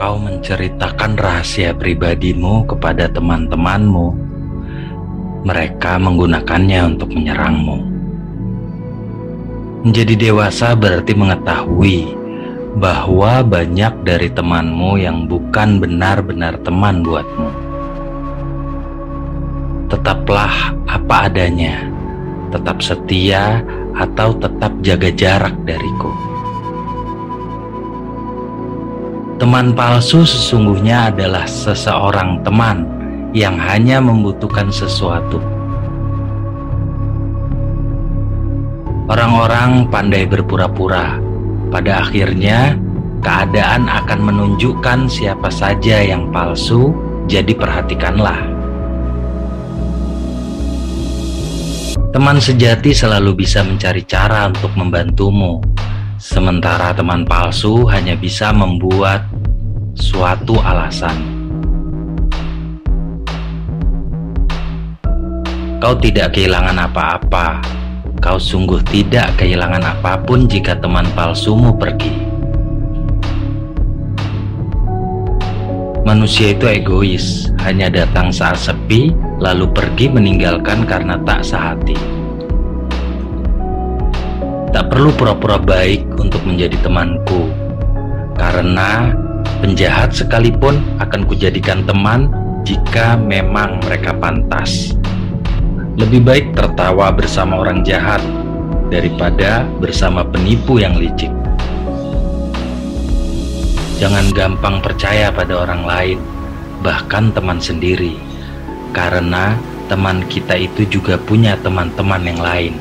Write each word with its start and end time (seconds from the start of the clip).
kau 0.00 0.16
menceritakan 0.16 1.12
rahasia 1.20 1.76
pribadimu 1.76 2.64
kepada 2.64 3.04
teman-temanmu, 3.12 4.16
mereka 5.44 6.00
menggunakannya 6.00 6.96
untuk 6.96 7.12
menyerangmu. 7.12 7.84
Menjadi 9.84 10.14
dewasa 10.16 10.72
berarti 10.72 11.12
mengetahui 11.12 12.16
bahwa 12.80 13.44
banyak 13.44 13.92
dari 14.00 14.32
temanmu 14.32 14.96
yang 14.96 15.28
bukan 15.28 15.76
benar-benar 15.76 16.56
teman 16.64 17.04
buatmu. 17.04 17.50
Tetaplah 19.92 20.80
apa 20.88 21.28
adanya, 21.28 21.84
tetap 22.48 22.80
setia 22.80 23.60
atau 23.92 24.32
tetap 24.32 24.72
jaga 24.80 25.12
jarak 25.12 25.52
dariku. 25.68 26.29
Teman 29.40 29.72
palsu 29.72 30.20
sesungguhnya 30.20 31.08
adalah 31.08 31.48
seseorang 31.48 32.44
teman 32.44 32.84
yang 33.32 33.56
hanya 33.56 33.96
membutuhkan 33.96 34.68
sesuatu. 34.68 35.40
Orang-orang 39.08 39.88
pandai 39.88 40.28
berpura-pura. 40.28 41.16
Pada 41.72 42.04
akhirnya, 42.04 42.76
keadaan 43.24 43.88
akan 43.88 44.20
menunjukkan 44.28 45.08
siapa 45.08 45.48
saja 45.48 46.04
yang 46.04 46.28
palsu, 46.28 46.92
jadi 47.24 47.56
perhatikanlah. 47.56 48.44
Teman 52.12 52.36
sejati 52.44 52.92
selalu 52.92 53.40
bisa 53.40 53.64
mencari 53.64 54.04
cara 54.04 54.52
untuk 54.52 54.76
membantumu, 54.76 55.64
Sementara 56.20 56.92
teman 56.92 57.24
palsu 57.24 57.88
hanya 57.88 58.12
bisa 58.12 58.52
membuat 58.52 59.24
suatu 60.00 60.56
alasan. 60.64 61.12
Kau 65.80 65.96
tidak 65.96 66.32
kehilangan 66.32 66.88
apa-apa. 66.88 67.60
Kau 68.20 68.36
sungguh 68.36 68.84
tidak 68.88 69.32
kehilangan 69.40 69.80
apa 69.80 70.20
pun 70.20 70.44
jika 70.44 70.76
teman 70.76 71.08
palsumu 71.16 71.72
pergi. 71.76 72.12
Manusia 76.04 76.52
itu 76.52 76.68
egois, 76.68 77.48
hanya 77.64 77.88
datang 77.88 78.28
saat 78.28 78.60
sepi, 78.60 79.12
lalu 79.40 79.68
pergi 79.72 80.12
meninggalkan 80.12 80.84
karena 80.84 81.16
tak 81.24 81.44
sehati. 81.44 81.96
Tak 84.72 84.92
perlu 84.92 85.12
pura-pura 85.16 85.56
baik 85.56 86.04
untuk 86.20 86.44
menjadi 86.44 86.76
temanku, 86.84 87.48
karena 88.36 89.16
penjahat 89.60 90.16
sekalipun 90.16 90.80
akan 90.98 91.28
kujadikan 91.28 91.84
teman 91.84 92.32
jika 92.64 93.20
memang 93.20 93.78
mereka 93.84 94.16
pantas. 94.16 94.96
Lebih 96.00 96.24
baik 96.24 96.46
tertawa 96.56 97.12
bersama 97.12 97.60
orang 97.60 97.84
jahat 97.84 98.24
daripada 98.88 99.68
bersama 99.78 100.24
penipu 100.24 100.80
yang 100.80 100.96
licik. 100.96 101.28
Jangan 104.00 104.32
gampang 104.32 104.80
percaya 104.80 105.28
pada 105.28 105.60
orang 105.60 105.84
lain, 105.84 106.18
bahkan 106.80 107.28
teman 107.36 107.60
sendiri, 107.60 108.16
karena 108.96 109.60
teman 109.92 110.24
kita 110.32 110.56
itu 110.56 110.88
juga 110.88 111.20
punya 111.20 111.52
teman-teman 111.60 112.24
yang 112.24 112.40
lain. 112.40 112.74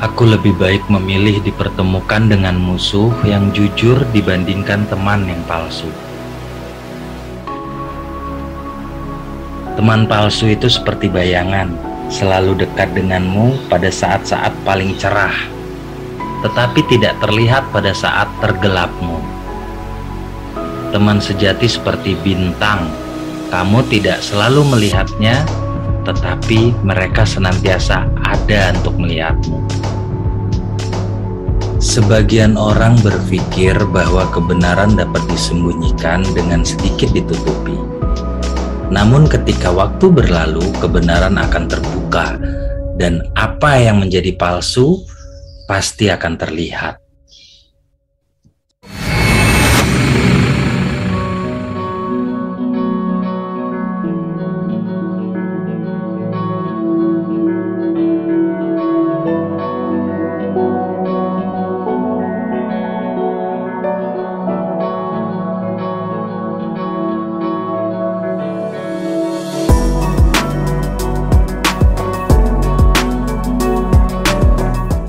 Aku 0.00 0.24
lebih 0.24 0.56
baik 0.56 0.80
memilih 0.88 1.44
dipertemukan 1.44 2.24
dengan 2.24 2.56
musuh 2.56 3.12
yang 3.20 3.52
jujur 3.52 4.00
dibandingkan 4.16 4.88
teman 4.88 5.28
yang 5.28 5.44
palsu. 5.44 5.92
Teman 9.76 10.08
palsu 10.08 10.48
itu 10.48 10.72
seperti 10.72 11.12
bayangan, 11.12 11.76
selalu 12.08 12.64
dekat 12.64 12.96
denganmu 12.96 13.68
pada 13.68 13.92
saat-saat 13.92 14.56
paling 14.64 14.96
cerah, 14.96 15.36
tetapi 16.48 16.80
tidak 16.88 17.20
terlihat 17.20 17.68
pada 17.68 17.92
saat 17.92 18.32
tergelapmu. 18.40 19.20
Teman 20.96 21.20
sejati 21.20 21.68
seperti 21.68 22.16
bintang, 22.24 22.88
kamu 23.52 23.84
tidak 23.92 24.24
selalu 24.24 24.64
melihatnya, 24.64 25.44
tetapi 26.08 26.72
mereka 26.88 27.28
senantiasa 27.28 28.08
ada 28.24 28.72
untuk 28.80 28.96
melihatmu. 28.96 29.79
Sebagian 31.80 32.60
orang 32.60 33.00
berpikir 33.00 33.72
bahwa 33.88 34.28
kebenaran 34.36 35.00
dapat 35.00 35.24
disembunyikan 35.32 36.20
dengan 36.36 36.60
sedikit 36.60 37.08
ditutupi. 37.16 37.72
Namun, 38.92 39.24
ketika 39.24 39.72
waktu 39.72 40.12
berlalu, 40.12 40.60
kebenaran 40.76 41.40
akan 41.40 41.72
terbuka, 41.72 42.36
dan 43.00 43.24
apa 43.32 43.80
yang 43.80 43.96
menjadi 43.96 44.36
palsu 44.36 45.00
pasti 45.64 46.12
akan 46.12 46.36
terlihat. 46.36 47.00